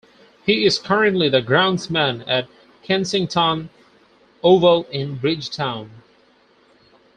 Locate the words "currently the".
0.79-1.43